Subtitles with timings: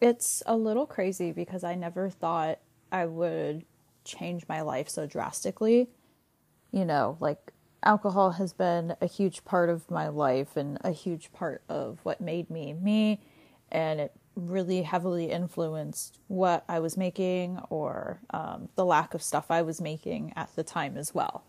[0.00, 2.58] it's a little crazy because I never thought
[2.90, 3.64] I would
[4.04, 5.88] change my life so drastically.
[6.72, 11.32] You know, like alcohol has been a huge part of my life and a huge
[11.32, 13.20] part of what made me me,
[13.70, 19.50] and it really heavily influenced what I was making or um, the lack of stuff
[19.50, 21.44] I was making at the time as well.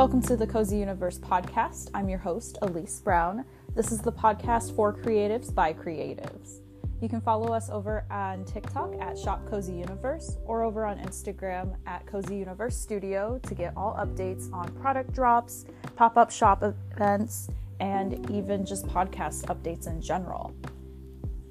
[0.00, 1.90] Welcome to the Cozy Universe podcast.
[1.92, 3.44] I'm your host, Elise Brown.
[3.74, 6.60] This is the podcast for creatives by creatives.
[7.02, 11.76] You can follow us over on TikTok at Shop Cozy Universe or over on Instagram
[11.86, 17.50] at Cozy Universe Studio to get all updates on product drops, pop up shop events,
[17.80, 20.54] and even just podcast updates in general.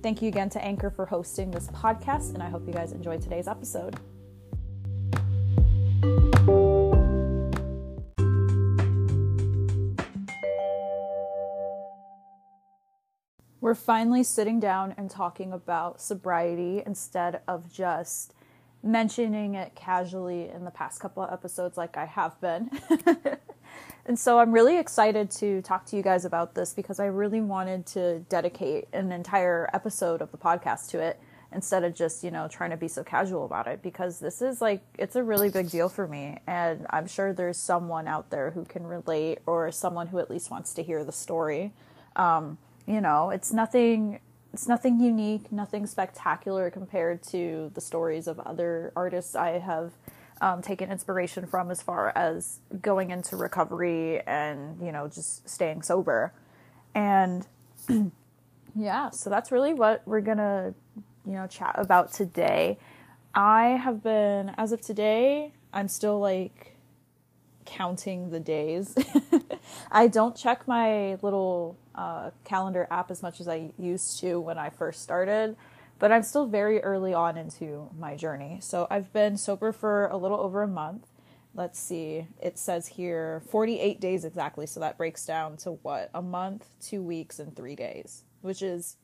[0.02, 3.22] Thank you again to Anchor for hosting this podcast, and I hope you guys enjoyed
[3.22, 4.00] today's episode.
[13.62, 18.34] We're finally sitting down and talking about sobriety instead of just
[18.82, 22.70] mentioning it casually in the past couple of episodes like I have been.
[24.06, 27.42] and so I'm really excited to talk to you guys about this because I really
[27.42, 31.20] wanted to dedicate an entire episode of the podcast to it
[31.52, 34.62] instead of just, you know, trying to be so casual about it because this is
[34.62, 38.52] like it's a really big deal for me and I'm sure there's someone out there
[38.52, 41.74] who can relate or someone who at least wants to hear the story.
[42.16, 42.58] Um,
[42.90, 44.20] you know, it's nothing
[44.52, 49.94] it's nothing unique, nothing spectacular compared to the stories of other artists I have
[50.42, 55.84] um, taken inspiration from as far as going into recovery and, you know, just staying
[55.84, 56.34] sober.
[56.96, 57.46] And
[58.76, 60.74] yeah, so that's really what we're going to,
[61.28, 62.80] you know, chat about today.
[63.36, 66.76] I have been, as of today, I'm still like
[67.70, 68.96] counting the days.
[69.92, 74.58] I don't check my little uh, calendar app as much as I used to when
[74.58, 75.56] I first started,
[76.00, 78.58] but I'm still very early on into my journey.
[78.62, 81.08] So I've been sober for a little over a month.
[81.54, 84.66] Let's see, it says here 48 days exactly.
[84.66, 86.10] So that breaks down to what?
[86.14, 88.98] A month, two weeks, and three days, which is,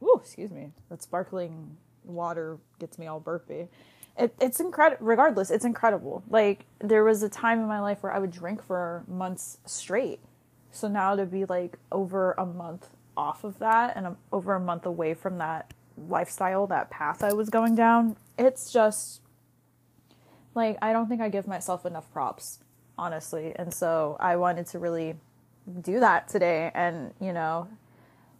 [0.00, 3.68] oh, excuse me, that sparkling water gets me all burpy
[4.16, 5.04] it, it's incredible.
[5.06, 6.22] Regardless, it's incredible.
[6.28, 10.20] Like there was a time in my life where I would drink for months straight.
[10.70, 14.60] So now to be like over a month off of that and um, over a
[14.60, 15.72] month away from that
[16.08, 19.20] lifestyle, that path I was going down, it's just
[20.54, 22.60] like I don't think I give myself enough props,
[22.96, 23.52] honestly.
[23.56, 25.16] And so I wanted to really
[25.80, 27.68] do that today and, you know,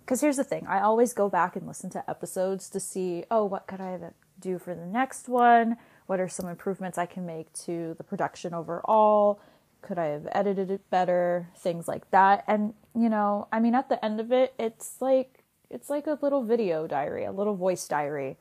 [0.05, 3.45] because here's the thing I always go back and listen to episodes to see, oh,
[3.45, 4.03] what could I have
[4.43, 5.77] do for the next one?
[6.07, 9.41] What are some improvements I can make to the production overall?
[9.81, 11.49] Could I have edited it better?
[11.57, 12.45] Things like that.
[12.47, 16.19] And, you know, I mean, at the end of it, it's like, it's like a
[16.21, 18.37] little video diary, a little voice diary.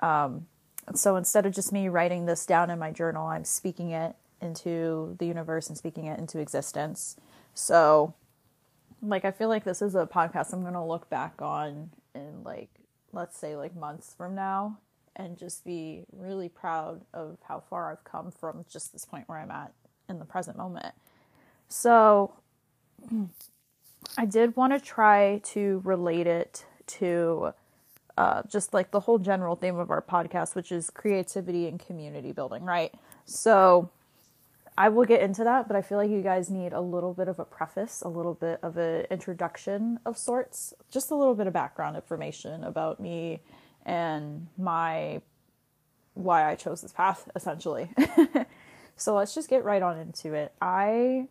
[0.00, 0.46] Um,
[0.94, 5.16] so instead of just me writing this down in my journal, I'm speaking it into
[5.18, 7.16] the universe and speaking it into existence.
[7.52, 8.14] So,
[9.02, 12.44] like, I feel like this is a podcast I'm going to look back on in,
[12.44, 12.70] like,
[13.12, 14.78] let's say, like months from now
[15.18, 19.38] and just be really proud of how far I've come from just this point where
[19.38, 19.72] I'm at
[20.08, 20.94] in the present moment.
[21.68, 22.32] So
[24.16, 27.52] I did want to try to relate it to
[28.16, 32.32] uh, just like the whole general theme of our podcast, which is creativity and community
[32.32, 32.92] building, right?
[33.24, 33.90] So
[34.76, 37.28] I will get into that, but I feel like you guys need a little bit
[37.28, 41.46] of a preface, a little bit of an introduction of sorts, just a little bit
[41.46, 43.40] of background information about me
[43.88, 45.22] and my
[46.14, 47.90] why I chose this path essentially.
[48.96, 50.52] so let's just get right on into it.
[50.60, 51.28] I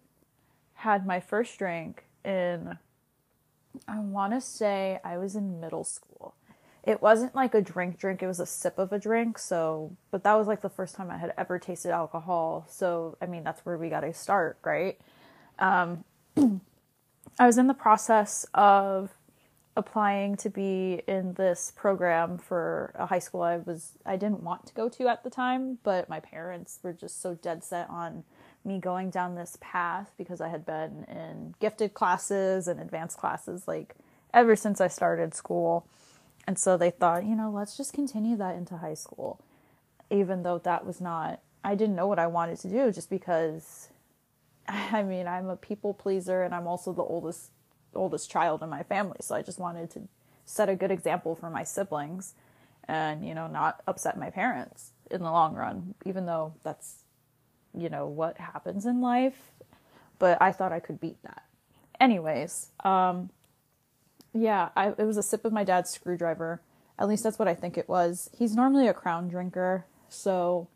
[0.73, 2.77] had my first drink in
[3.87, 6.33] I want to say I was in middle school.
[6.83, 10.23] It wasn't like a drink drink, it was a sip of a drink, so but
[10.23, 12.65] that was like the first time I had ever tasted alcohol.
[12.69, 14.99] So, I mean, that's where we got to start, right?
[15.59, 16.05] Um
[17.39, 19.16] I was in the process of
[19.77, 24.65] applying to be in this program for a high school I was I didn't want
[24.65, 28.23] to go to at the time, but my parents were just so dead set on
[28.65, 33.67] me going down this path because I had been in gifted classes and advanced classes
[33.67, 33.95] like
[34.33, 35.87] ever since I started school.
[36.47, 39.39] And so they thought, you know, let's just continue that into high school.
[40.09, 43.89] Even though that was not I didn't know what I wanted to do just because
[44.67, 47.51] I mean, I'm a people pleaser and I'm also the oldest
[47.97, 50.07] oldest child in my family, so I just wanted to
[50.45, 52.33] set a good example for my siblings
[52.87, 57.03] and, you know, not upset my parents in the long run, even though that's,
[57.73, 59.51] you know, what happens in life.
[60.19, 61.43] But I thought I could beat that.
[61.99, 63.29] anyways, um,
[64.33, 66.61] yeah, I, it was a sip of my dad's screwdriver.
[66.99, 68.29] At least that's what I think it was.
[68.37, 70.67] He's normally a crown drinker, so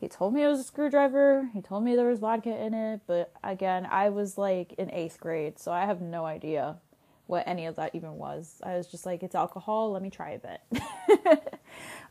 [0.00, 1.50] he told me it was a screwdriver.
[1.52, 5.20] He told me there was vodka in it, but again, I was like in eighth
[5.20, 6.76] grade, so I have no idea
[7.26, 8.60] what any of that even was.
[8.64, 11.52] I was just like, it's alcohol, let me try a bit.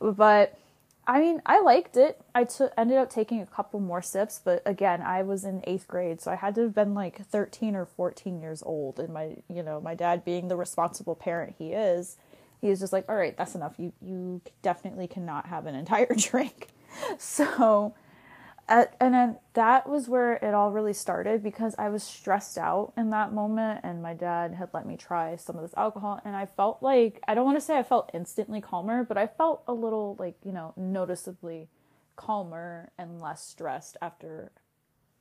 [0.00, 0.56] but
[1.04, 2.20] I mean, I liked it.
[2.32, 5.88] I t- ended up taking a couple more sips, but again, I was in eighth
[5.88, 9.00] grade, so I had to have been like 13 or 14 years old.
[9.00, 12.16] And my, you know, my dad being the responsible parent he is,
[12.60, 13.74] he was just like, all right, that's enough.
[13.78, 16.68] You, you definitely cannot have an entire drink.
[17.18, 17.94] So,
[18.68, 22.92] at, and then that was where it all really started because I was stressed out
[22.96, 26.36] in that moment, and my dad had let me try some of this alcohol, and
[26.36, 29.64] I felt like I don't want to say I felt instantly calmer, but I felt
[29.66, 31.68] a little like you know noticeably
[32.14, 34.52] calmer and less stressed after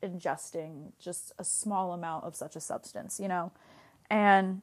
[0.04, 3.52] ingesting just a small amount of such a substance, you know,
[4.12, 4.62] and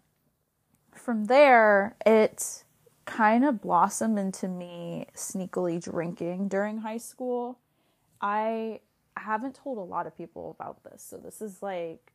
[0.95, 2.65] from there it
[3.07, 7.59] kind of blossomed into me sneakily drinking during high school
[8.21, 8.81] I
[9.17, 11.03] haven't told a lot of people about this.
[11.03, 12.13] So this is like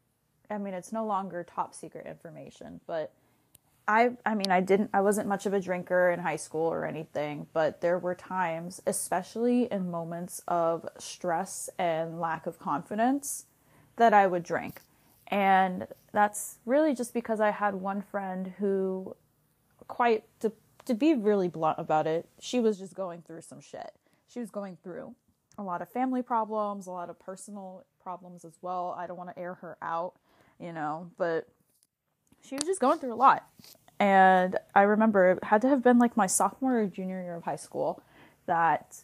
[0.49, 3.13] I mean, it's no longer top secret information, but
[3.87, 6.85] I I mean, I didn't I wasn't much of a drinker in high school or
[6.85, 13.45] anything, but there were times, especially in moments of stress and lack of confidence,
[13.95, 14.81] that I would drink.
[15.27, 19.15] And that's really just because I had one friend who
[19.87, 20.51] quite to
[20.85, 23.91] to be really blunt about it, she was just going through some shit.
[24.27, 25.15] She was going through
[25.57, 28.95] a lot of family problems, a lot of personal problems as well.
[28.97, 30.13] I don't want to air her out,
[30.59, 31.47] you know, but
[32.41, 33.47] she was just going through a lot.
[33.99, 37.43] And I remember it had to have been like my sophomore or junior year of
[37.43, 38.01] high school
[38.47, 39.03] that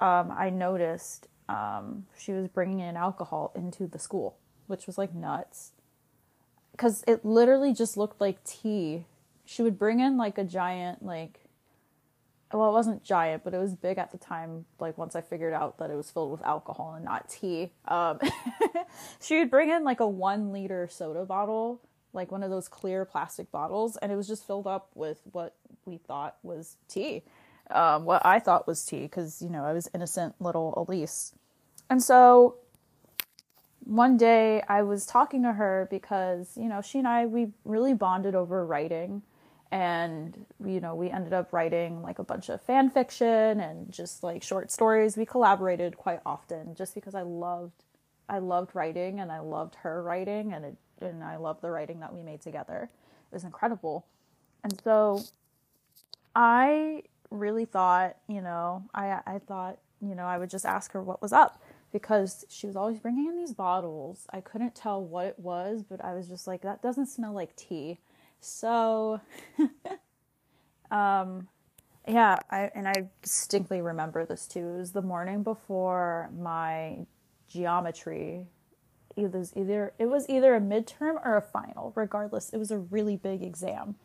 [0.00, 5.14] um, I noticed um, she was bringing in alcohol into the school, which was like
[5.14, 5.72] nuts.
[6.72, 9.04] Because it literally just looked like tea.
[9.48, 11.40] She would bring in like a giant, like,
[12.52, 14.66] well, it wasn't giant, but it was big at the time.
[14.78, 18.18] Like once I figured out that it was filled with alcohol and not tea, um,
[19.22, 21.80] she would bring in like a one liter soda bottle,
[22.12, 25.54] like one of those clear plastic bottles, and it was just filled up with what
[25.86, 27.22] we thought was tea,
[27.70, 31.32] um, what I thought was tea, because you know I was innocent little Elise,
[31.88, 32.56] and so
[33.82, 37.94] one day I was talking to her because you know she and I we really
[37.94, 39.22] bonded over writing
[39.70, 44.22] and you know we ended up writing like a bunch of fan fiction and just
[44.22, 45.16] like short stories.
[45.16, 47.84] We collaborated quite often just because i loved
[48.28, 52.00] i loved writing and i loved her writing and it and i loved the writing
[52.00, 52.90] that we made together.
[53.30, 54.06] It was incredible.
[54.64, 55.22] And so
[56.34, 61.02] i really thought you know i i thought you know i would just ask her
[61.02, 61.60] what was up
[61.92, 64.26] because she was always bringing in these bottles.
[64.30, 67.54] I couldn't tell what it was but i was just like that doesn't smell like
[67.56, 67.98] tea
[68.40, 69.20] so,
[70.90, 71.48] um,
[72.06, 74.60] yeah, I and I distinctly remember this too.
[74.60, 77.06] It was the morning before my
[77.48, 78.46] geometry.
[79.16, 81.92] It was either it was either a midterm or a final.
[81.94, 83.96] Regardless, it was a really big exam,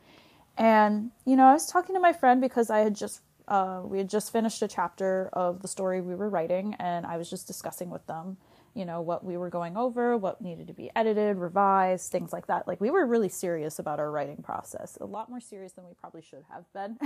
[0.57, 3.99] and you know I was talking to my friend because I had just uh, we
[3.99, 7.47] had just finished a chapter of the story we were writing, and I was just
[7.47, 8.37] discussing with them
[8.75, 12.47] you know, what we were going over, what needed to be edited, revised, things like
[12.47, 12.67] that.
[12.67, 15.93] Like we were really serious about our writing process, a lot more serious than we
[15.99, 16.97] probably should have been,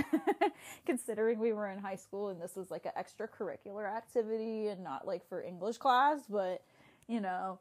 [0.86, 5.06] considering we were in high school and this was like an extracurricular activity and not
[5.06, 6.62] like for English class, but
[7.06, 7.58] you know.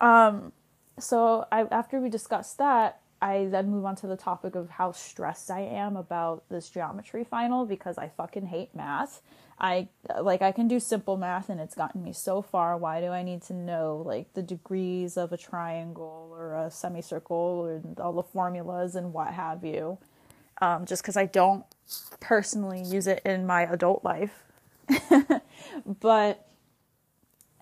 [0.00, 0.52] Um,
[0.98, 4.92] so I, after we discussed that, I then move on to the topic of how
[4.92, 9.22] stressed I am about this geometry final because I fucking hate math.
[9.58, 9.88] I
[10.20, 12.76] like I can do simple math and it's gotten me so far.
[12.76, 17.64] Why do I need to know like the degrees of a triangle or a semicircle
[17.66, 19.96] and all the formulas and what have you?
[20.60, 21.64] Um, just because I don't
[22.20, 24.42] personally use it in my adult life.
[26.00, 26.46] but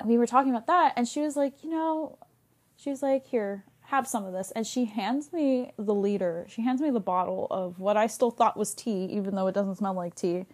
[0.04, 2.18] we were talking about that and she was like, you know,
[2.76, 4.50] she was like, here, have some of this.
[4.52, 6.46] And she hands me the liter.
[6.48, 9.54] She hands me the bottle of what I still thought was tea, even though it
[9.54, 10.46] doesn't smell like tea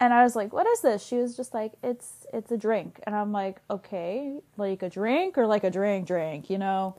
[0.00, 3.00] and I was like, "What is this?" She was just like, "It's it's a drink."
[3.04, 6.96] And I'm like, "Okay, like a drink or like a drink drink, you know?"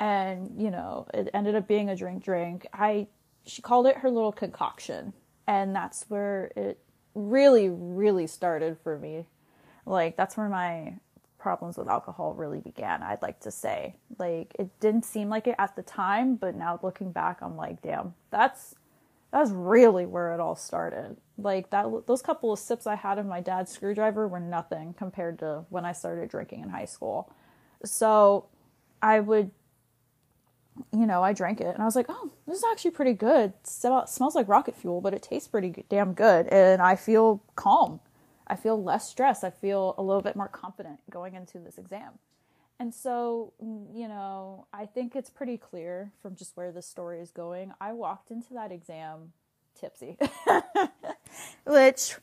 [0.00, 2.66] And, you know, it ended up being a drink drink.
[2.72, 3.06] I
[3.46, 5.12] she called it her little concoction,
[5.46, 6.80] and that's where it
[7.14, 9.26] really really started for me.
[9.86, 10.94] Like that's where my
[11.40, 13.96] problems with alcohol really began, I'd like to say.
[14.18, 17.82] Like it didn't seem like it at the time, but now looking back, I'm like,
[17.82, 18.76] "Damn, that's
[19.32, 21.16] that's really where it all started.
[21.38, 25.38] Like that those couple of sips I had of my dad's screwdriver were nothing compared
[25.40, 27.32] to when I started drinking in high school.
[27.84, 28.46] So
[29.02, 29.50] I would
[30.92, 33.52] you know, I drank it and I was like, oh, this is actually pretty good.
[33.62, 36.46] It smells like rocket fuel, but it tastes pretty damn good.
[36.48, 38.00] And I feel calm.
[38.50, 39.44] I feel less stressed.
[39.44, 42.18] I feel a little bit more confident going into this exam.
[42.80, 47.20] And so, mm, you know, I think it's pretty clear from just where the story
[47.20, 47.72] is going.
[47.80, 49.32] I walked into that exam
[49.78, 50.18] tipsy,
[51.66, 52.16] which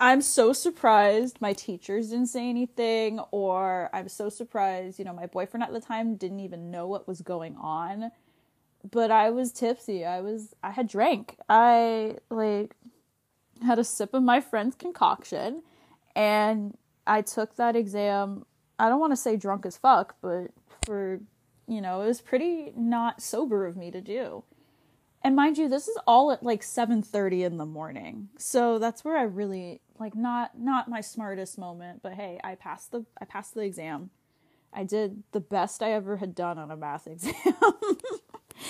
[0.00, 5.26] I'm so surprised my teachers didn't say anything, or I'm so surprised, you know, my
[5.26, 8.10] boyfriend at the time didn't even know what was going on.
[8.90, 10.06] But I was tipsy.
[10.06, 11.36] I was, I had drank.
[11.50, 12.74] I, like,
[13.62, 15.62] had a sip of my friend's concoction,
[16.14, 16.76] and
[17.06, 18.46] I took that exam.
[18.78, 20.48] I don't want to say drunk as fuck, but
[20.84, 21.20] for,
[21.66, 24.44] you know, it was pretty not sober of me to do.
[25.22, 28.30] And mind you, this is all at like 7:30 in the morning.
[28.38, 32.90] So that's where I really like not not my smartest moment, but hey, I passed
[32.90, 34.10] the I passed the exam.
[34.72, 37.34] I did the best I ever had done on a math exam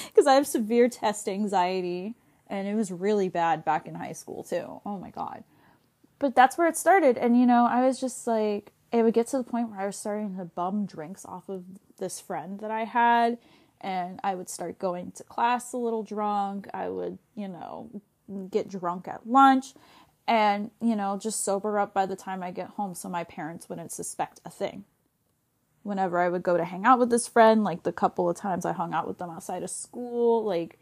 [0.07, 2.17] because I have severe test anxiety
[2.51, 4.83] and it was really bad back in high school too.
[4.85, 5.45] Oh my god.
[6.19, 9.29] But that's where it started and you know, I was just like it would get
[9.29, 11.65] to the point where I was starting to bum drinks off of
[11.99, 13.39] this friend that I had
[13.81, 16.69] and I would start going to class a little drunk.
[16.75, 17.89] I would, you know,
[18.51, 19.75] get drunk at lunch
[20.27, 23.69] and, you know, just sober up by the time I get home so my parents
[23.69, 24.85] wouldn't suspect a thing.
[25.83, 28.67] Whenever I would go to hang out with this friend, like the couple of times
[28.67, 30.79] I hung out with them outside of school, like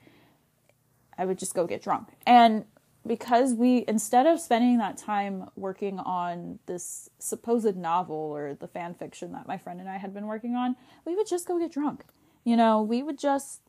[1.18, 2.08] I would just go get drunk.
[2.26, 2.64] And
[3.06, 8.94] because we, instead of spending that time working on this supposed novel or the fan
[8.94, 11.72] fiction that my friend and I had been working on, we would just go get
[11.72, 12.04] drunk.
[12.44, 13.62] You know, we would just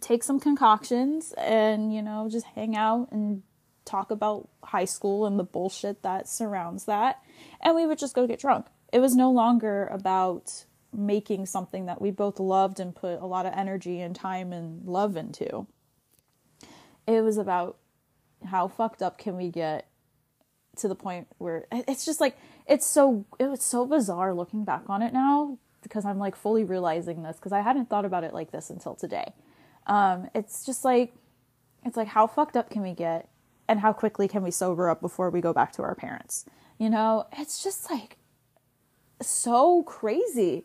[0.00, 3.42] take some concoctions and, you know, just hang out and
[3.84, 7.22] talk about high school and the bullshit that surrounds that.
[7.60, 8.66] And we would just go get drunk.
[8.92, 13.46] It was no longer about making something that we both loved and put a lot
[13.46, 15.66] of energy and time and love into.
[17.06, 17.76] It was about
[18.46, 19.86] how fucked up can we get
[20.76, 24.84] to the point where it's just like it's so it was so bizarre looking back
[24.88, 28.34] on it now because I'm like fully realizing this because I hadn't thought about it
[28.34, 29.32] like this until today.
[29.86, 31.14] Um, it's just like
[31.84, 33.28] it's like how fucked up can we get
[33.68, 36.44] and how quickly can we sober up before we go back to our parents?
[36.78, 38.18] You know, it's just like
[39.20, 40.64] so crazy.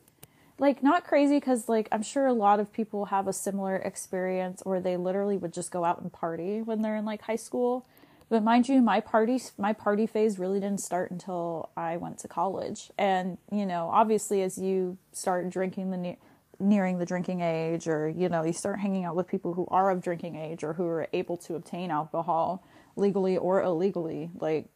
[0.59, 4.61] Like, not crazy because, like, I'm sure a lot of people have a similar experience
[4.65, 7.85] or they literally would just go out and party when they're in like high school.
[8.29, 12.27] But mind you, my party my party phase really didn't start until I went to
[12.27, 12.91] college.
[12.97, 16.17] And you know, obviously, as you start drinking the ne-
[16.59, 19.89] nearing the drinking age, or you know, you start hanging out with people who are
[19.89, 22.63] of drinking age or who are able to obtain alcohol,
[22.95, 24.67] legally or illegally, like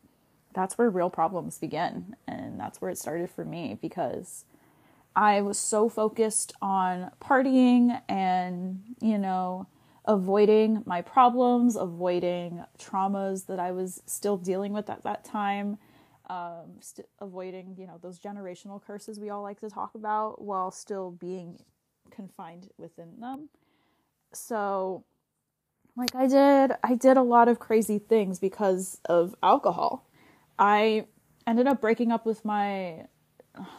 [0.53, 2.15] that's where real problems begin.
[2.27, 4.45] And that's where it started for me because
[5.15, 9.67] I was so focused on partying and, you know,
[10.05, 15.77] avoiding my problems, avoiding traumas that I was still dealing with at that time,
[16.29, 20.71] um, st- avoiding, you know, those generational curses we all like to talk about while
[20.71, 21.59] still being
[22.11, 23.49] confined within them.
[24.33, 25.05] So
[25.95, 30.07] like I did, I did a lot of crazy things because of alcohol.
[30.57, 31.05] I
[31.45, 33.05] ended up breaking up with my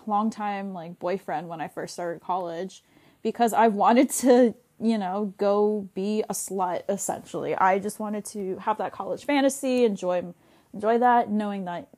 [0.07, 2.83] longtime like boyfriend when I first started college
[3.23, 7.55] because I wanted to, you know, go be a slut essentially.
[7.55, 10.25] I just wanted to have that college fantasy, enjoy
[10.73, 11.89] enjoy that knowing that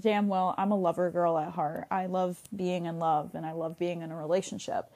[0.00, 1.86] damn well I'm a lover girl at heart.
[1.90, 4.90] I love being in love and I love being in a relationship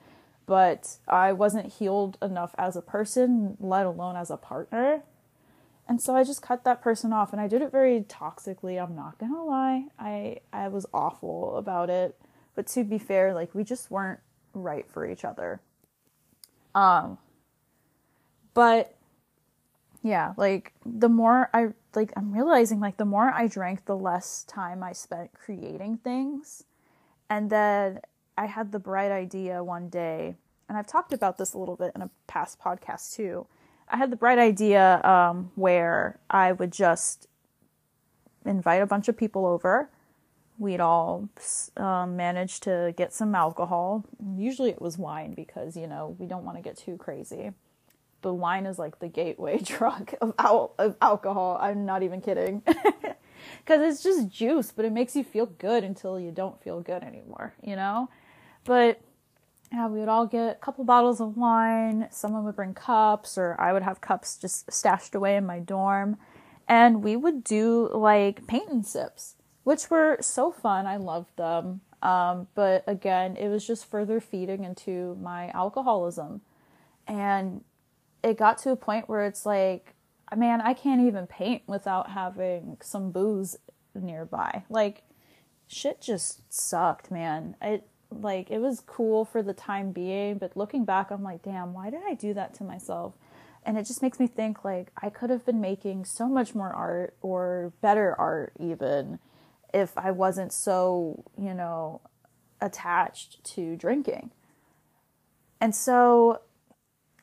[0.50, 5.04] but I wasn't healed enough as a person, let alone as a partner.
[5.88, 8.96] And so I just cut that person off and I did it very toxically, I'm
[8.96, 9.84] not going to lie.
[9.96, 12.20] I I was awful about it,
[12.60, 14.20] but to be fair, like we just weren't
[14.52, 15.62] right for each other.
[16.74, 17.16] Um
[18.52, 18.98] but
[20.02, 24.44] yeah, like the more I like I'm realizing like the more I drank, the less
[24.44, 26.64] time I spent creating things.
[27.30, 28.00] And then
[28.36, 30.36] I had the bright idea one day,
[30.68, 33.46] and I've talked about this a little bit in a past podcast too.
[33.88, 37.26] I had the bright idea um, where I would just
[38.44, 39.88] invite a bunch of people over.
[40.60, 41.30] We'd all
[41.78, 44.04] um, manage to get some alcohol.
[44.36, 47.52] Usually it was wine because, you know, we don't want to get too crazy.
[48.20, 51.58] The wine is like the gateway drug of, al- of alcohol.
[51.58, 52.62] I'm not even kidding.
[53.64, 57.02] Because it's just juice, but it makes you feel good until you don't feel good
[57.02, 58.08] anymore, you know?
[58.64, 59.00] But
[59.72, 62.08] yeah, we would all get a couple bottles of wine.
[62.10, 66.16] Someone would bring cups, or I would have cups just stashed away in my dorm.
[66.68, 70.86] And we would do like paint and sips, which were so fun.
[70.86, 71.80] I loved them.
[72.02, 76.40] Um, but again, it was just further feeding into my alcoholism.
[77.06, 77.64] And
[78.22, 79.94] it got to a point where it's like,
[80.34, 83.56] man, I can't even paint without having some booze
[83.94, 84.64] nearby.
[84.70, 85.02] Like,
[85.68, 87.56] shit just sucked, man.
[87.60, 91.72] It like it was cool for the time being, but looking back, I'm like, damn,
[91.72, 93.14] why did I do that to myself?
[93.64, 96.72] And it just makes me think like I could have been making so much more
[96.72, 99.18] art or better art even
[99.72, 102.00] if I wasn't so, you know,
[102.60, 104.30] attached to drinking.
[105.60, 106.40] And so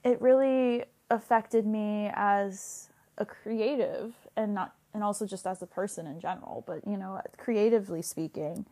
[0.04, 6.08] it really affected me as a creative and not and also just as a person
[6.08, 8.66] in general, but you know, creatively speaking,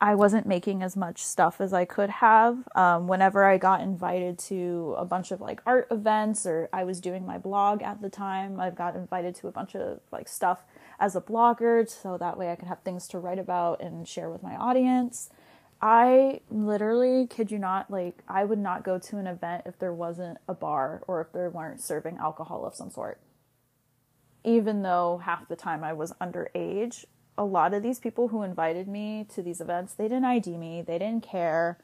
[0.00, 2.68] I wasn't making as much stuff as I could have.
[2.74, 7.00] Um, whenever I got invited to a bunch of like art events, or I was
[7.00, 10.64] doing my blog at the time, I got invited to a bunch of like stuff
[11.00, 14.30] as a blogger, so that way I could have things to write about and share
[14.30, 15.30] with my audience.
[15.80, 19.92] I literally kid you not, like, I would not go to an event if there
[19.92, 23.20] wasn't a bar or if there weren't serving alcohol of some sort
[24.46, 27.04] even though half the time I was underage,
[27.38, 30.82] a lot of these people who invited me to these events, they didn't ID me,
[30.82, 31.78] they didn't care.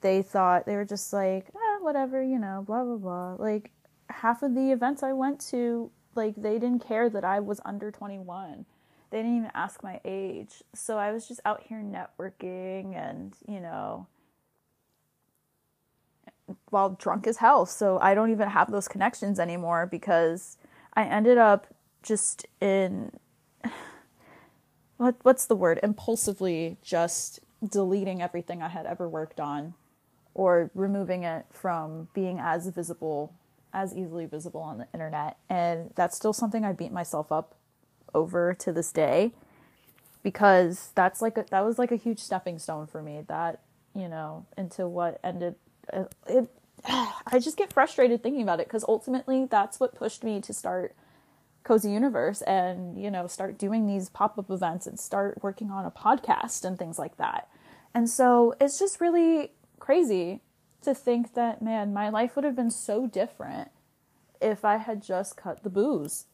[0.00, 3.34] They thought they were just like, ah, whatever, you know, blah blah blah.
[3.34, 3.70] Like
[4.10, 7.90] half of the events I went to, like they didn't care that I was under
[7.90, 8.64] 21.
[9.10, 10.62] They didn't even ask my age.
[10.74, 14.06] So I was just out here networking and, you know,
[16.70, 17.64] while drunk as hell.
[17.66, 20.58] So I don't even have those connections anymore because
[20.94, 21.68] I ended up
[22.02, 23.12] just in
[24.98, 25.80] what what's the word?
[25.82, 29.74] Impulsively just deleting everything I had ever worked on
[30.34, 33.32] or removing it from being as visible
[33.72, 35.36] as easily visible on the internet.
[35.48, 37.54] And that's still something I beat myself up
[38.14, 39.32] over to this day
[40.22, 43.60] because that's like a, that was like a huge stepping stone for me that
[43.94, 45.54] you know into what ended
[45.92, 46.48] uh, it
[46.86, 50.94] I just get frustrated thinking about it because ultimately that's what pushed me to start
[51.68, 55.90] cozy universe and you know start doing these pop-up events and start working on a
[55.90, 57.46] podcast and things like that
[57.92, 60.40] and so it's just really crazy
[60.80, 63.70] to think that man my life would have been so different
[64.40, 66.24] if i had just cut the booze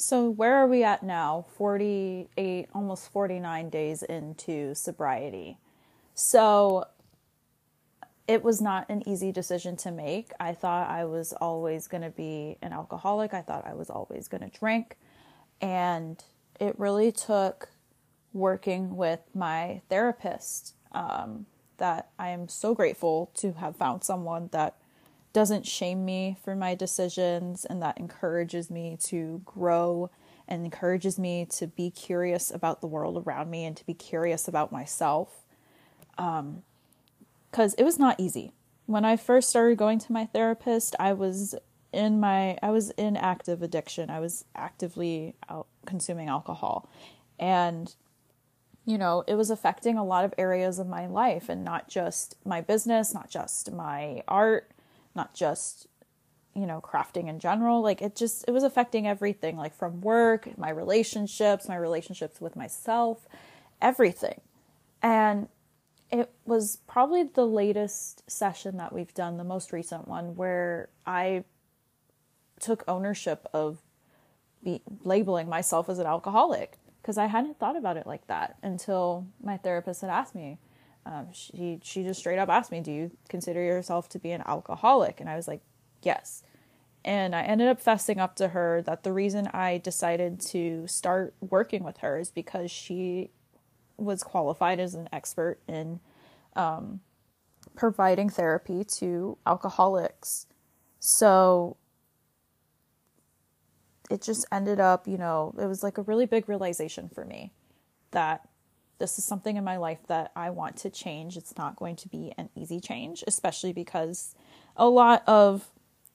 [0.00, 1.44] So, where are we at now?
[1.56, 5.58] 48, almost 49 days into sobriety.
[6.14, 6.86] So,
[8.28, 10.32] it was not an easy decision to make.
[10.38, 13.32] I thought I was always going to be an alcoholic.
[13.32, 14.98] I thought I was always going to drink.
[15.62, 16.22] And
[16.60, 17.70] it really took
[18.34, 21.46] working with my therapist um,
[21.78, 24.76] that I am so grateful to have found someone that
[25.32, 30.10] doesn't shame me for my decisions and that encourages me to grow
[30.46, 34.48] and encourages me to be curious about the world around me and to be curious
[34.48, 35.44] about myself.
[36.18, 36.62] Um,
[37.50, 38.52] because it was not easy.
[38.86, 41.54] When I first started going to my therapist, I was
[41.92, 44.10] in my I was in active addiction.
[44.10, 46.88] I was actively out consuming alcohol.
[47.38, 47.94] And
[48.84, 52.36] you know, it was affecting a lot of areas of my life and not just
[52.44, 54.70] my business, not just my art,
[55.14, 55.86] not just
[56.54, 57.82] you know, crafting in general.
[57.82, 62.56] Like it just it was affecting everything like from work, my relationships, my relationships with
[62.56, 63.28] myself,
[63.80, 64.40] everything.
[65.00, 65.48] And
[66.10, 71.44] it was probably the latest session that we've done, the most recent one, where I
[72.60, 73.78] took ownership of
[74.62, 79.26] be, labeling myself as an alcoholic because I hadn't thought about it like that until
[79.42, 80.58] my therapist had asked me.
[81.06, 84.42] Um, she she just straight up asked me, "Do you consider yourself to be an
[84.46, 85.62] alcoholic?" And I was like,
[86.02, 86.42] "Yes."
[87.04, 91.34] And I ended up fessing up to her that the reason I decided to start
[91.40, 93.30] working with her is because she
[93.98, 96.00] was qualified as an expert in
[96.56, 97.00] um,
[97.76, 100.46] providing therapy to alcoholics.
[101.00, 101.76] So
[104.10, 107.52] it just ended up, you know, it was like a really big realization for me
[108.10, 108.48] that
[108.98, 111.36] this is something in my life that I want to change.
[111.36, 114.34] It's not going to be an easy change, especially because
[114.76, 115.68] a lot of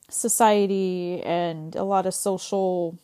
[0.09, 2.97] society and a lot of social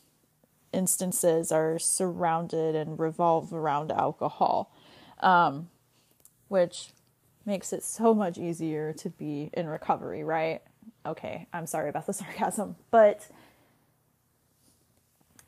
[0.71, 4.71] instances are surrounded and revolve around alcohol,
[5.19, 5.69] um,
[6.47, 6.91] which
[7.45, 10.61] makes it so much easier to be in recovery, right?
[11.05, 13.27] Okay, I'm sorry about the sarcasm, but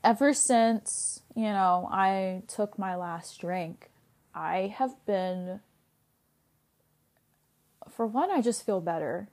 [0.03, 3.89] ever since, you know, I took my last drink,
[4.33, 5.59] I have been,
[7.89, 9.27] for one, I just feel better.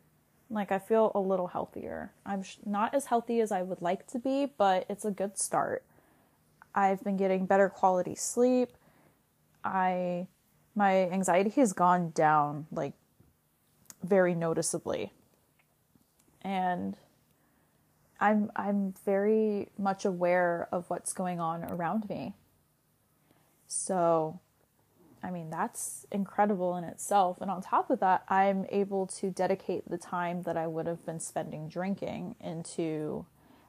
[0.51, 2.13] Like I feel a little healthier.
[2.25, 5.85] I'm not as healthy as I would like to be, but it's a good start.
[6.75, 8.71] I've been getting better quality sleep.
[9.65, 10.29] I
[10.75, 12.95] my anxiety has gone down like
[14.03, 15.13] very noticeably.
[16.43, 16.97] And
[18.21, 22.35] I'm I'm very much aware of what's going on around me.
[23.67, 24.41] So
[25.23, 27.41] I mean, that's incredible in itself.
[27.41, 31.05] And on top of that, I'm able to dedicate the time that I would have
[31.05, 33.27] been spending drinking into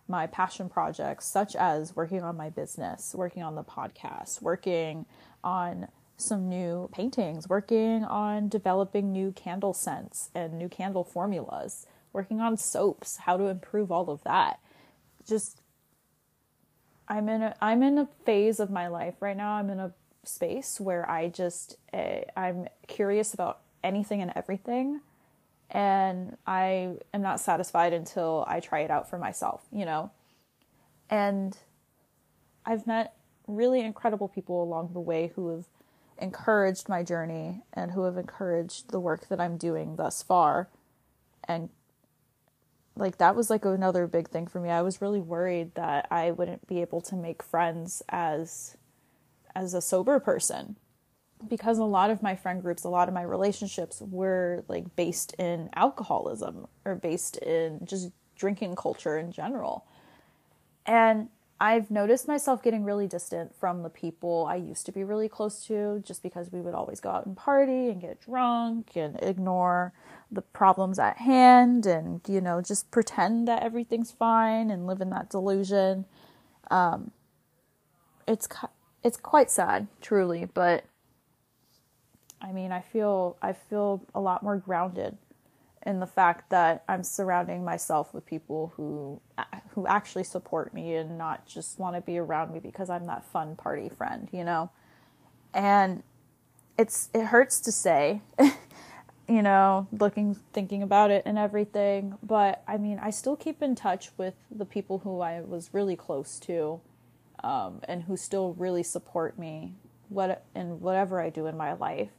[0.07, 5.05] my passion projects, such as working on my business, working on the podcast, working
[5.43, 12.41] on some new paintings, working on developing new candle scents and new candle formulas, working
[12.41, 14.59] on soaps, how to improve all of that.
[15.25, 15.62] Just
[17.07, 19.53] I'm in a I'm in a phase of my life right now.
[19.53, 25.01] I'm in a space where I just uh, I'm curious about anything and everything
[25.71, 30.12] and I am not satisfied until I try it out for myself, you know.
[31.10, 31.55] And
[32.65, 33.13] I've met
[33.47, 35.65] really incredible people along the way who have
[36.17, 40.69] encouraged my journey and who have encouraged the work that I'm doing thus far.
[41.47, 41.69] And
[42.95, 44.69] like that was like another big thing for me.
[44.69, 48.75] I was really worried that I wouldn't be able to make friends as
[49.55, 50.75] as a sober person
[51.47, 55.33] because a lot of my friend groups, a lot of my relationships were like based
[55.39, 59.85] in alcoholism or based in just drinking culture in general.
[60.85, 61.29] And
[61.62, 65.65] I've noticed myself getting really distant from the people I used to be really close
[65.67, 69.91] to just because we would always go out and party and get drunk and ignore
[70.31, 75.09] the problems at hand and, you know, just pretend that everything's fine and live in
[75.09, 76.05] that delusion.
[76.71, 77.12] Um,
[78.25, 78.47] it's
[79.03, 80.83] it's quite sad, truly, but
[82.41, 85.17] I mean, I feel I feel a lot more grounded
[85.85, 89.21] in the fact that I'm surrounding myself with people who
[89.73, 93.25] who actually support me and not just want to be around me because I'm that
[93.25, 94.69] fun party friend, you know.
[95.53, 96.03] And
[96.77, 98.21] it's it hurts to say,
[99.27, 103.75] you know, looking thinking about it and everything, but I mean, I still keep in
[103.75, 106.81] touch with the people who I was really close to
[107.43, 109.73] um, and who still really support me
[110.10, 112.10] what in whatever I do in my life.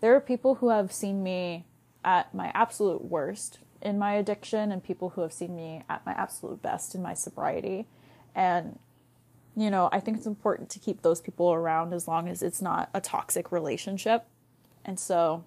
[0.00, 1.66] There are people who have seen me
[2.04, 6.12] at my absolute worst in my addiction and people who have seen me at my
[6.12, 7.86] absolute best in my sobriety.
[8.34, 8.78] And
[9.56, 12.62] you know, I think it's important to keep those people around as long as it's
[12.62, 14.24] not a toxic relationship.
[14.84, 15.44] And so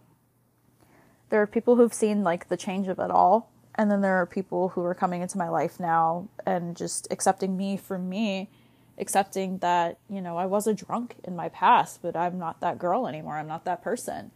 [1.29, 4.25] there are people who've seen like the change of it all and then there are
[4.25, 8.49] people who are coming into my life now and just accepting me for me
[8.97, 12.77] accepting that, you know, I was a drunk in my past, but I'm not that
[12.77, 13.37] girl anymore.
[13.37, 14.31] I'm not that person.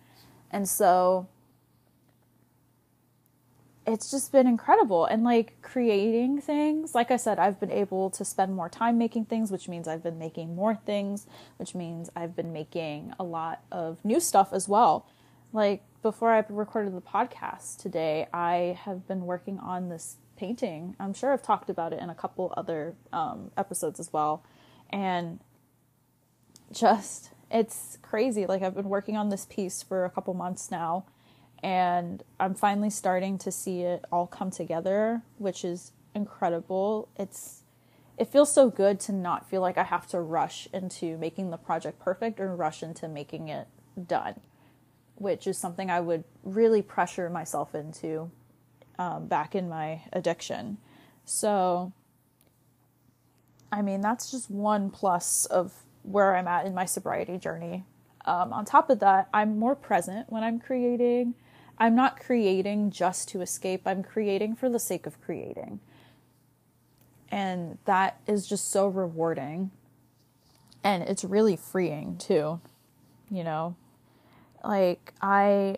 [0.51, 1.27] And so
[3.85, 5.05] it's just been incredible.
[5.05, 9.25] And like creating things, like I said, I've been able to spend more time making
[9.25, 13.61] things, which means I've been making more things, which means I've been making a lot
[13.71, 15.07] of new stuff as well.
[15.53, 20.95] Like before I recorded the podcast today, I have been working on this painting.
[20.99, 24.43] I'm sure I've talked about it in a couple other um, episodes as well.
[24.89, 25.39] And
[26.71, 28.45] just, it's crazy.
[28.45, 31.05] Like, I've been working on this piece for a couple months now,
[31.63, 37.09] and I'm finally starting to see it all come together, which is incredible.
[37.17, 37.63] It's,
[38.17, 41.57] it feels so good to not feel like I have to rush into making the
[41.57, 43.67] project perfect or rush into making it
[44.07, 44.39] done,
[45.15, 48.31] which is something I would really pressure myself into
[48.99, 50.77] um, back in my addiction.
[51.25, 51.91] So,
[53.71, 57.83] I mean, that's just one plus of where I'm at in my sobriety journey.
[58.25, 61.35] Um, on top of that, I'm more present when I'm creating.
[61.77, 65.79] I'm not creating just to escape, I'm creating for the sake of creating.
[67.29, 69.71] And that is just so rewarding.
[70.83, 72.61] And it's really freeing too.
[73.29, 73.75] You know,
[74.63, 75.77] like I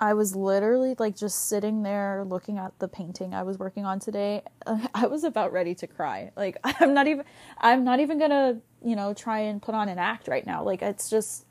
[0.00, 3.98] I was literally like just sitting there looking at the painting I was working on
[3.98, 4.42] today.
[4.94, 6.30] I was about ready to cry.
[6.36, 7.24] Like I'm not even
[7.58, 10.62] I'm not even going to, you know, try and put on an act right now.
[10.62, 11.46] Like it's just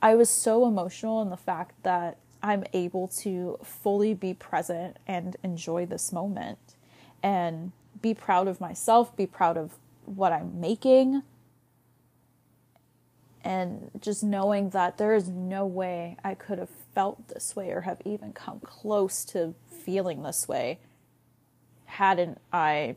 [0.00, 5.36] I was so emotional in the fact that I'm able to fully be present and
[5.44, 6.58] enjoy this moment
[7.22, 11.22] and be proud of myself, be proud of what I'm making,
[13.44, 17.82] and just knowing that there is no way I could have felt this way or
[17.82, 20.78] have even come close to feeling this way
[21.86, 22.96] hadn't I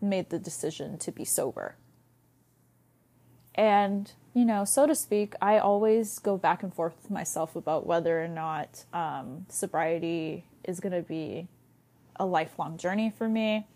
[0.00, 1.76] made the decision to be sober.
[3.54, 7.86] And, you know, so to speak, I always go back and forth with myself about
[7.86, 11.46] whether or not um, sobriety is going to be
[12.16, 13.66] a lifelong journey for me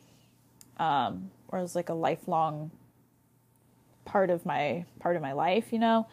[0.79, 2.71] um, or is like a lifelong
[4.05, 6.07] part of my part of my life, you know.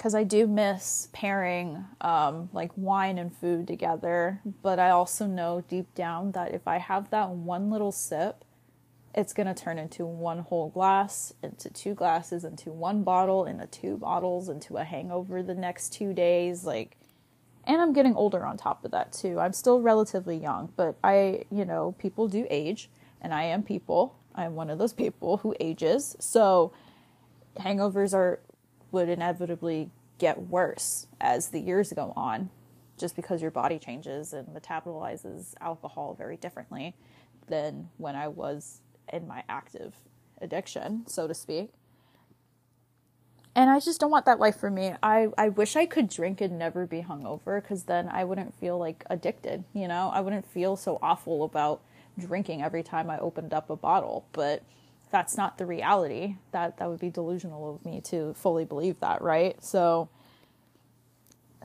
[0.00, 4.40] Because I do miss pairing um, like wine and food together.
[4.62, 8.42] But I also know deep down that if I have that one little sip,
[9.14, 13.66] it's going to turn into one whole glass, into two glasses, into one bottle, into
[13.66, 16.64] two bottles, into a hangover the next two days.
[16.64, 16.96] Like,
[17.64, 19.38] and I'm getting older on top of that too.
[19.38, 22.88] I'm still relatively young, but I, you know, people do age,
[23.20, 24.16] and I am people.
[24.34, 26.16] I'm one of those people who ages.
[26.20, 26.72] So,
[27.58, 28.40] hangovers are
[28.92, 32.50] would inevitably get worse as the years go on,
[32.98, 36.94] just because your body changes and metabolizes alcohol very differently
[37.48, 38.80] than when I was
[39.12, 39.94] in my active
[40.40, 41.70] addiction, so to speak.
[43.54, 44.94] And I just don't want that life for me.
[45.02, 48.78] I, I wish I could drink and never be hungover because then I wouldn't feel
[48.78, 50.10] like addicted, you know?
[50.14, 51.80] I wouldn't feel so awful about
[52.16, 54.24] drinking every time I opened up a bottle.
[54.32, 54.62] But
[55.10, 56.36] that's not the reality.
[56.52, 59.62] That that would be delusional of me to fully believe that, right?
[59.62, 60.08] So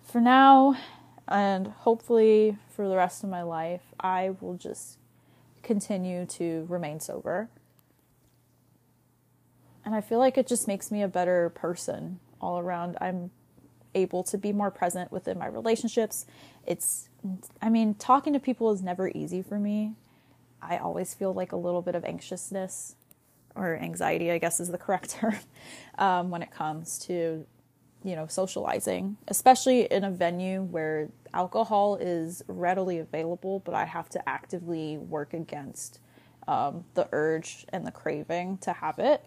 [0.04, 0.78] for now
[1.28, 4.98] and hopefully for the rest of my life, I will just
[5.64, 7.50] continue to remain sober.
[9.84, 12.98] And I feel like it just makes me a better person all around.
[13.00, 13.32] I'm
[13.94, 16.26] able to be more present within my relationships.
[16.66, 17.10] It's
[17.62, 19.94] I mean, talking to people is never easy for me.
[20.62, 22.96] I always feel like a little bit of anxiousness
[23.56, 25.36] or anxiety, I guess is the correct term,
[25.98, 27.46] um, when it comes to,
[28.04, 34.10] you know, socializing, especially in a venue where alcohol is readily available, but I have
[34.10, 36.00] to actively work against
[36.48, 39.26] um, the urge and the craving to have it.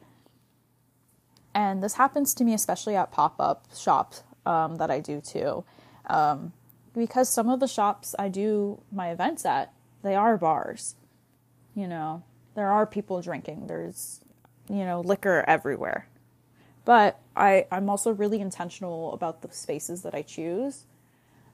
[1.54, 5.64] And this happens to me, especially at pop up shops um, that I do too.
[6.06, 6.52] Um,
[6.94, 10.94] because some of the shops I do my events at, they are bars.
[11.74, 12.24] You know,
[12.59, 13.68] there are people drinking.
[13.68, 14.21] There's,
[14.68, 16.09] you know, liquor everywhere.
[16.85, 20.85] But I, I'm also really intentional about the spaces that I choose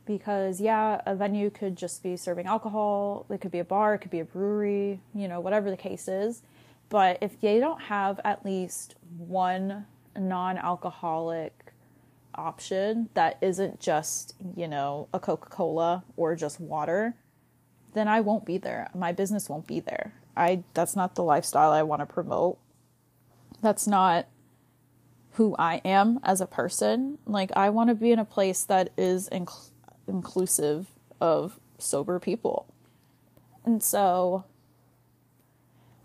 [0.07, 3.99] because, yeah, a venue could just be serving alcohol, it could be a bar, it
[3.99, 6.43] could be a brewery, you know, whatever the case is.
[6.89, 9.87] But if they don't have at least one
[10.19, 11.73] non alcoholic
[12.35, 17.15] option that isn't just, you know, a Coca Cola or just water,
[17.95, 18.91] then I won't be there.
[18.95, 20.15] My business won't be there.
[20.37, 22.59] I that's not the lifestyle I want to promote.
[23.63, 24.27] That's not
[25.33, 27.19] who I am as a person.
[27.27, 29.71] Like I want to be in a place that is inc-
[30.07, 30.89] inclusive
[31.21, 32.67] of sober people.
[33.65, 34.45] And so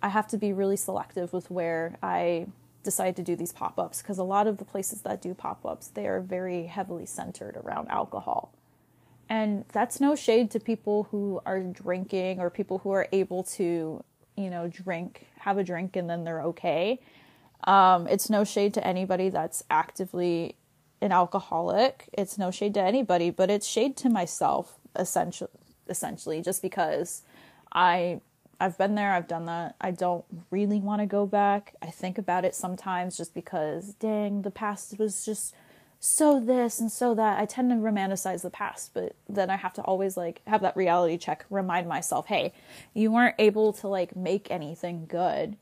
[0.02, 2.48] I have to be really selective with where I
[2.84, 6.08] decide to do these pop-ups because a lot of the places that do pop-ups they
[6.08, 8.54] are very heavily centered around alcohol.
[9.28, 14.04] And that's no shade to people who are drinking or people who are able to
[14.40, 17.00] you know, drink, have a drink, and then they're okay.
[17.66, 20.56] Um, it's no shade to anybody that's actively
[21.02, 22.10] an alcoholic.
[22.14, 25.52] It's no shade to anybody, but it's shade to myself essentially
[25.88, 27.24] essentially just because
[27.74, 28.22] I
[28.62, 29.76] I've been there, I've done that.
[29.80, 31.76] I don't really want to go back.
[31.82, 35.56] I think about it sometimes just because dang, the past was just
[36.00, 37.40] so this and so that.
[37.40, 40.78] I tend to romanticize the past, but then I have to always like have that
[40.78, 42.54] reality check, remind myself, hey,
[42.94, 45.58] you weren't able to like make anything good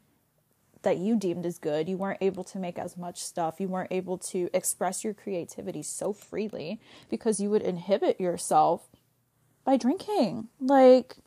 [0.83, 1.89] that you deemed as good.
[1.89, 3.59] You weren't able to make as much stuff.
[3.59, 8.87] You weren't able to express your creativity so freely because you would inhibit yourself
[9.65, 10.49] by drinking.
[10.61, 11.17] Like,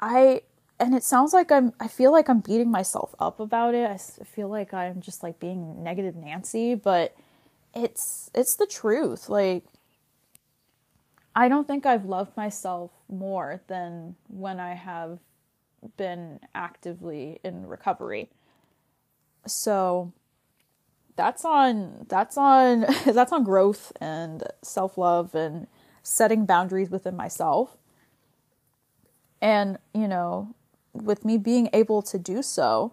[0.00, 0.42] I
[0.80, 3.90] and it sounds like I'm I feel like I'm beating myself up about it.
[3.90, 7.16] I feel like I'm just like being negative Nancy, but
[7.74, 9.28] it's it's the truth.
[9.28, 9.64] Like
[11.34, 15.18] I don't think I've loved myself more than when I have
[15.96, 18.30] been actively in recovery.
[19.46, 20.12] So
[21.16, 25.66] that's on that's on that's on growth and self-love and
[26.02, 27.76] setting boundaries within myself.
[29.40, 30.54] And, you know,
[30.92, 32.92] with me being able to do so,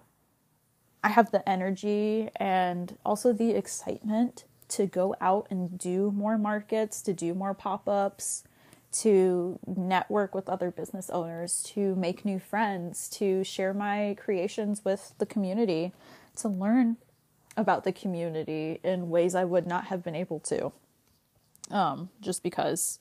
[1.03, 7.01] I have the energy and also the excitement to go out and do more markets,
[7.03, 8.43] to do more pop ups,
[8.91, 15.13] to network with other business owners, to make new friends, to share my creations with
[15.17, 15.91] the community,
[16.37, 16.97] to learn
[17.57, 20.71] about the community in ways I would not have been able to.
[21.69, 22.99] Um, just because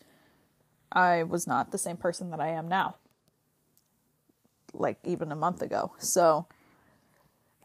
[0.93, 2.97] I was not the same person that I am now
[4.75, 5.93] like even a month ago.
[5.99, 6.47] So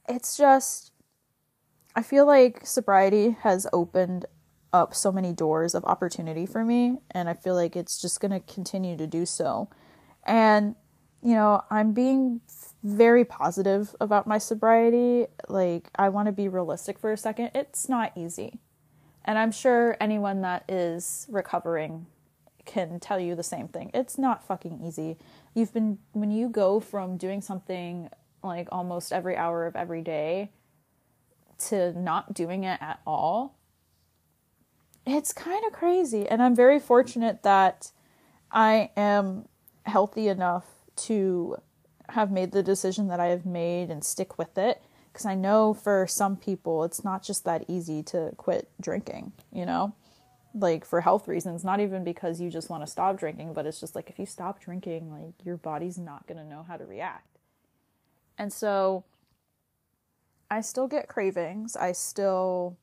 [0.08, 0.92] it's just,
[1.96, 4.26] I feel like sobriety has opened
[4.72, 8.32] up so many doors of opportunity for me, and I feel like it's just going
[8.32, 9.70] to continue to do so.
[10.26, 10.76] And
[11.22, 12.42] you know, I'm being
[12.84, 15.28] very positive about my sobriety.
[15.48, 17.52] Like, I want to be realistic for a second.
[17.54, 18.60] It's not easy.
[19.26, 22.06] And I'm sure anyone that is recovering
[22.66, 23.92] can tell you the same thing.
[23.94, 25.18] It's not fucking easy.
[25.54, 28.10] You've been, when you go from doing something
[28.44, 30.52] like almost every hour of every day
[31.68, 33.58] to not doing it at all,
[35.06, 36.28] it's kind of crazy.
[36.28, 37.92] And I'm very fortunate that
[38.52, 39.48] I am
[39.86, 41.58] healthy enough to
[42.10, 44.82] have made the decision that I have made and stick with it.
[45.12, 49.66] Because I know for some people, it's not just that easy to quit drinking, you
[49.66, 49.94] know?
[50.54, 53.80] Like for health reasons, not even because you just want to stop drinking, but it's
[53.80, 56.86] just like if you stop drinking, like your body's not going to know how to
[56.86, 57.38] react.
[58.38, 59.04] And so
[60.50, 61.76] I still get cravings.
[61.76, 62.78] I still,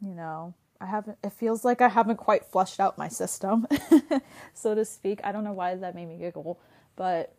[0.00, 3.66] you know, I haven't, it feels like I haven't quite flushed out my system,
[4.54, 5.20] so to speak.
[5.24, 6.60] I don't know why that made me giggle,
[6.96, 7.34] but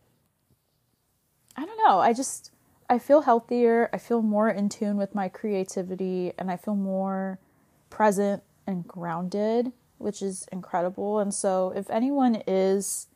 [1.56, 2.00] I don't know.
[2.00, 2.52] I just,
[2.90, 3.90] I feel healthier.
[3.94, 7.40] I feel more in tune with my creativity and I feel more
[7.90, 11.20] present and grounded, which is incredible.
[11.20, 13.08] And so, if anyone is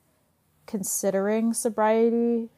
[0.65, 2.49] considering sobriety,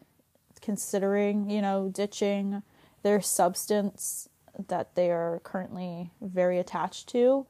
[0.62, 2.64] considering, you know, ditching
[3.02, 4.30] their substance
[4.68, 7.46] that they are currently very attached to,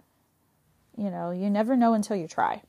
[0.98, 2.62] you know, you never know until you try.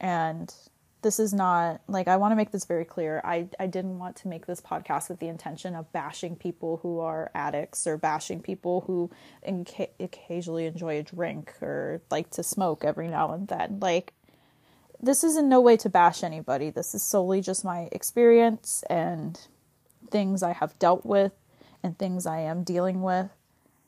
[0.00, 0.54] And
[1.02, 3.20] this is not like I want to make this very clear.
[3.24, 7.00] I I didn't want to make this podcast with the intention of bashing people who
[7.00, 9.10] are addicts or bashing people who
[10.00, 13.78] occasionally enjoy a drink or like to smoke every now and then.
[13.80, 14.12] Like
[15.00, 16.70] this is in no way to bash anybody.
[16.70, 19.38] This is solely just my experience and
[20.10, 21.32] things I have dealt with
[21.82, 23.30] and things I am dealing with.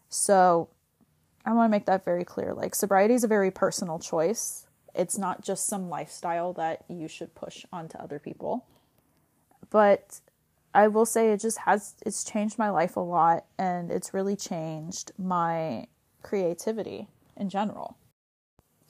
[0.09, 0.68] So
[1.44, 2.55] I want to make that very clear.
[2.55, 4.63] Like, sobriety is a very personal choice.
[4.94, 8.66] It's not just some lifestyle that you should push onto other people.
[9.70, 10.20] But
[10.74, 14.37] I will say it just has, it's changed my life a lot and it's really
[14.37, 15.87] changed my
[16.22, 17.96] creativity in general.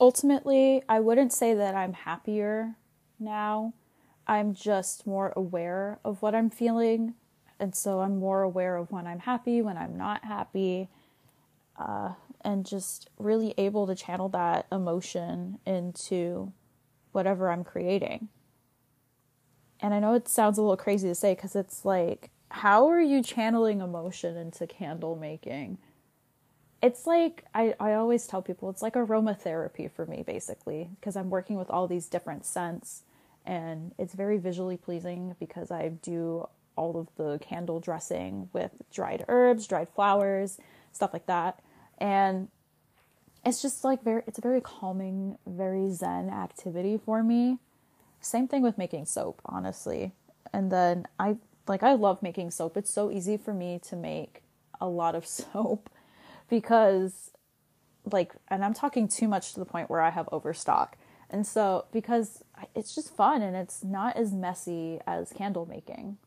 [0.01, 2.77] Ultimately, I wouldn't say that I'm happier
[3.19, 3.75] now.
[4.27, 7.15] I'm just more aware of what I'm feeling.
[7.61, 10.89] And so I'm more aware of when I'm happy, when I'm not happy.
[11.79, 12.15] Uh,
[12.45, 16.53] and just really able to channel that emotion into
[17.13, 18.29] whatever I'm creating.
[19.81, 23.01] And I know it sounds a little crazy to say because it's like, how are
[23.01, 25.79] you channeling emotion into candle making?
[26.83, 31.31] It's like, I, I always tell people, it's like aromatherapy for me, basically, because I'm
[31.31, 33.03] working with all these different scents
[33.47, 39.25] and it's very visually pleasing because I do all of the candle dressing with dried
[39.29, 40.59] herbs, dried flowers,
[40.93, 41.61] stuff like that
[41.99, 42.49] and
[43.45, 47.59] it's just like very it's a very calming very zen activity for me.
[48.21, 50.13] Same thing with making soap honestly.
[50.53, 52.77] And then i like i love making soap.
[52.77, 54.43] It's so easy for me to make
[54.81, 55.91] a lot of soap
[56.49, 57.31] because
[58.11, 60.97] like and i'm talking too much to the point where i have overstock.
[61.31, 62.43] And so because
[62.75, 66.19] it's just fun and it's not as messy as candle making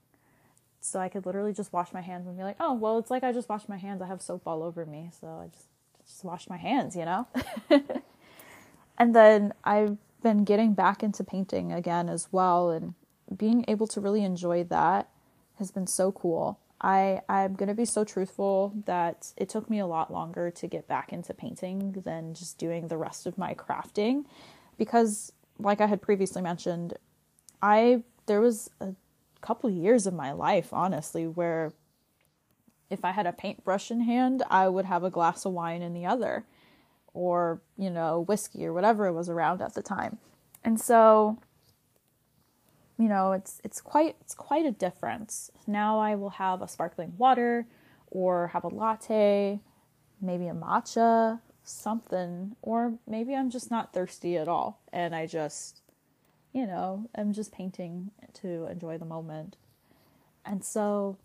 [0.87, 3.23] so I could literally just wash my hands and be like, oh, well, it's like
[3.23, 4.01] I just washed my hands.
[4.01, 5.11] I have soap all over me.
[5.19, 5.67] So I just,
[6.05, 7.27] just washed my hands, you know?
[8.97, 12.71] and then I've been getting back into painting again as well.
[12.71, 12.93] And
[13.35, 15.09] being able to really enjoy that
[15.55, 16.59] has been so cool.
[16.79, 20.67] I, I'm going to be so truthful that it took me a lot longer to
[20.67, 24.25] get back into painting than just doing the rest of my crafting
[24.77, 26.93] because, like I had previously mentioned,
[27.63, 28.93] I there was a
[29.47, 31.71] couple years of my life, honestly, where
[32.89, 35.93] if I had a paintbrush in hand, I would have a glass of wine in
[35.93, 36.45] the other,
[37.13, 40.17] or, you know, whiskey or whatever it was around at the time.
[40.65, 41.39] And so,
[42.99, 45.49] you know, it's it's quite it's quite a difference.
[45.65, 47.67] Now I will have a sparkling water
[48.07, 49.61] or have a latte,
[50.21, 55.83] maybe a matcha, something, or maybe I'm just not thirsty at all and I just
[56.57, 58.09] you know, I'm just painting
[58.41, 59.57] to enjoy the moment.
[60.43, 61.17] And so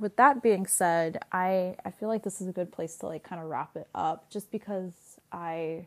[0.00, 3.22] with that being said, I I feel like this is a good place to like
[3.22, 5.86] kind of wrap it up just because I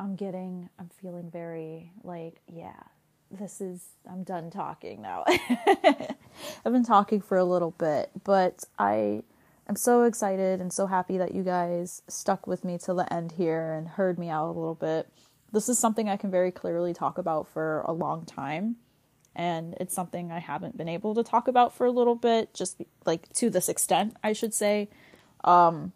[0.00, 2.82] I'm getting I'm feeling very like yeah,
[3.30, 5.22] this is I'm done talking now.
[5.28, 9.22] I've been talking for a little bit, but I
[9.68, 13.30] I'm so excited and so happy that you guys stuck with me till the end
[13.30, 15.08] here and heard me out a little bit
[15.52, 18.76] this is something I can very clearly talk about for a long time.
[19.34, 22.80] And it's something I haven't been able to talk about for a little bit, just
[23.06, 24.88] like to this extent, I should say.
[25.44, 25.92] Um,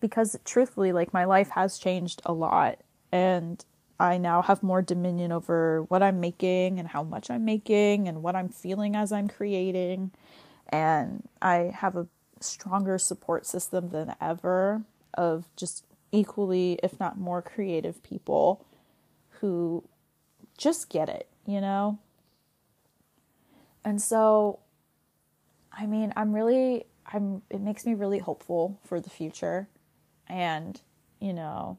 [0.00, 2.80] because truthfully, like my life has changed a lot.
[3.12, 3.64] And
[4.00, 8.22] I now have more dominion over what I'm making and how much I'm making and
[8.22, 10.10] what I'm feeling as I'm creating.
[10.68, 12.08] And I have a
[12.40, 14.82] stronger support system than ever
[15.14, 18.66] of just equally, if not more, creative people
[19.42, 19.84] who
[20.56, 21.98] just get it, you know?
[23.84, 24.60] And so,
[25.72, 29.68] I mean, I'm really, I'm, it makes me really hopeful for the future.
[30.28, 30.80] And,
[31.20, 31.78] you know,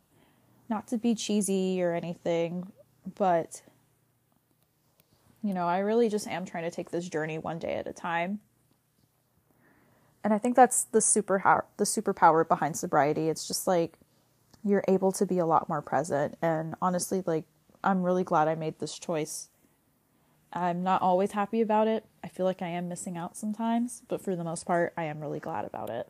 [0.70, 2.72] not to be cheesy or anything,
[3.16, 3.62] but,
[5.42, 7.94] you know, I really just am trying to take this journey one day at a
[7.94, 8.42] time.
[10.22, 13.30] And I think that's the superpower, the superpower behind sobriety.
[13.30, 13.98] It's just like
[14.66, 16.38] you're able to be a lot more present.
[16.42, 17.46] And honestly, like,
[17.84, 19.50] I'm really glad I made this choice.
[20.54, 22.06] I'm not always happy about it.
[22.24, 25.20] I feel like I am missing out sometimes, but for the most part, I am
[25.20, 26.08] really glad about it.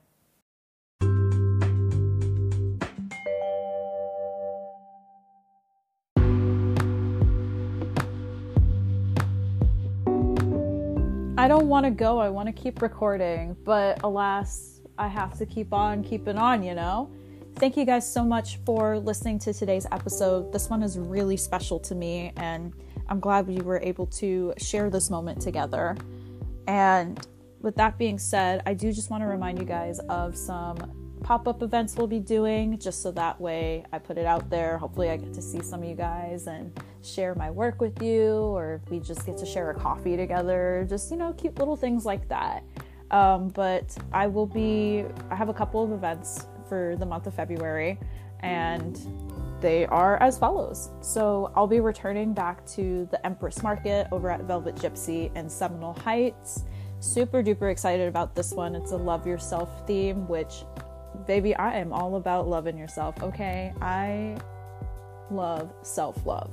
[11.36, 12.20] I don't want to go.
[12.20, 16.76] I want to keep recording, but alas, I have to keep on keeping on, you
[16.76, 17.10] know?
[17.56, 20.52] Thank you guys so much for listening to today's episode.
[20.52, 22.74] This one is really special to me, and
[23.08, 25.96] I'm glad we were able to share this moment together.
[26.68, 27.26] And
[27.62, 31.48] with that being said, I do just want to remind you guys of some pop
[31.48, 34.78] up events we'll be doing, just so that way I put it out there.
[34.80, 38.34] Hopefully, I get to see some of you guys and share my work with you,
[38.34, 40.86] or we just get to share a coffee together.
[40.90, 42.64] Just, you know, cute little things like that.
[43.12, 47.34] Um, but I will be, I have a couple of events for the month of
[47.34, 48.00] February,
[48.42, 49.00] and
[49.62, 50.90] they are as follows.
[51.02, 55.94] So I'll be returning back to the Empress Market over at Velvet Gypsy in Seminole
[55.94, 56.66] Heights.
[57.00, 58.76] Super duper excited about this one.
[58.76, 60.64] It's a love yourself theme, which,
[61.28, 63.74] baby, I am all about loving yourself, okay?
[63.82, 64.38] I
[65.32, 66.52] love self love,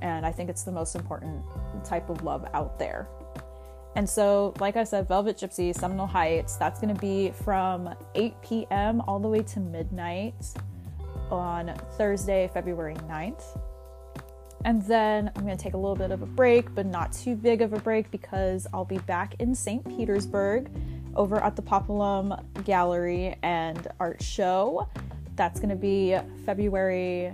[0.00, 1.42] and I think it's the most important
[1.84, 3.08] type of love out there.
[3.94, 8.34] And so, like I said, Velvet Gypsy, Seminole Heights, that's going to be from 8
[8.42, 9.02] p.m.
[9.02, 10.34] all the way to midnight
[11.30, 13.58] on Thursday, February 9th.
[14.64, 17.34] And then I'm going to take a little bit of a break, but not too
[17.34, 19.84] big of a break because I'll be back in St.
[19.84, 20.70] Petersburg
[21.14, 24.88] over at the Populum Gallery and Art Show.
[25.36, 26.16] That's going to be
[26.46, 27.32] February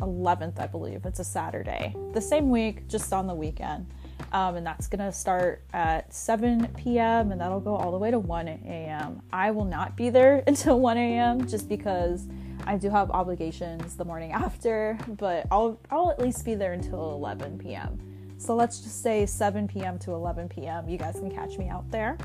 [0.00, 1.06] 11th, I believe.
[1.06, 1.94] It's a Saturday.
[2.12, 3.86] The same week, just on the weekend.
[4.32, 7.32] Um, and that's gonna start at 7 p.m.
[7.32, 9.22] and that'll go all the way to 1 a.m.
[9.32, 11.46] I will not be there until 1 a.m.
[11.46, 12.26] just because
[12.66, 17.12] I do have obligations the morning after, but I'll I'll at least be there until
[17.12, 17.98] 11 p.m.
[18.38, 19.98] So let's just say 7 p.m.
[20.00, 20.88] to 11 p.m.
[20.88, 22.18] You guys can catch me out there.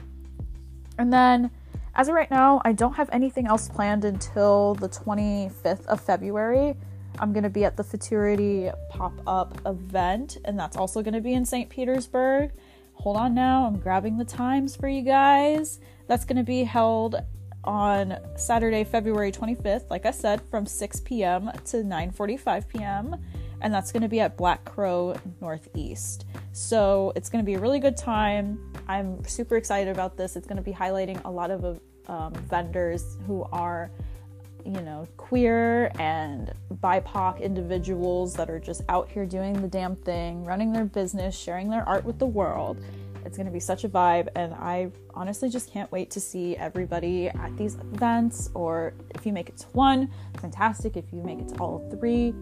[0.98, 1.52] And then
[1.96, 6.76] as of right now, I don't have anything else planned until the 25th of February.
[7.20, 11.22] I'm going to be at the Futurity pop up event, and that's also going to
[11.22, 11.70] be in St.
[11.70, 12.51] Petersburg.
[12.93, 15.80] Hold on now, I'm grabbing the times for you guys.
[16.07, 17.16] That's going to be held
[17.64, 21.51] on Saturday, February 25th, like I said, from 6 p.m.
[21.66, 23.16] to 9:45 p.m.
[23.62, 26.26] And that's going to be at Black Crow Northeast.
[26.51, 28.74] So it's going to be a really good time.
[28.88, 30.36] I'm super excited about this.
[30.36, 33.91] It's going to be highlighting a lot of um, vendors who are
[34.66, 40.43] you know, queer and BIPOC individuals that are just out here doing the damn thing,
[40.43, 42.84] running their business, sharing their art with the world.
[43.26, 46.57] It's going to be such a vibe, and I honestly just can't wait to see
[46.57, 48.49] everybody at these events.
[48.53, 50.09] Or if you make it to one,
[50.39, 50.97] fantastic.
[50.97, 52.34] If you make it to all three,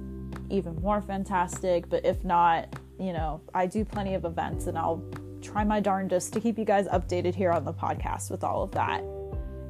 [0.50, 1.90] even more fantastic.
[1.90, 5.04] But if not, you know, I do plenty of events, and I'll
[5.42, 8.72] try my darndest to keep you guys updated here on the podcast with all of
[8.72, 9.04] that.